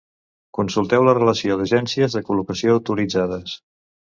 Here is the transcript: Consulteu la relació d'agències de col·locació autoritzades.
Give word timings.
Consulteu 0.59 1.03
la 1.07 1.13
relació 1.17 1.59
d'agències 1.59 2.17
de 2.17 2.25
col·locació 2.31 2.79
autoritzades. 2.79 3.55